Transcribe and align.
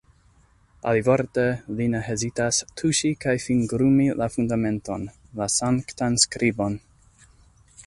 Alivorte, 0.91 1.43
li 1.79 1.85
ne 1.95 2.01
hezitas 2.07 2.61
tuŝi 2.81 3.11
kaj 3.27 3.35
fingrumi 3.45 4.09
la 4.23 4.31
fundamenton, 4.37 5.07
la 5.43 5.51
sanktan 5.59 6.21
skribon. 6.27 6.83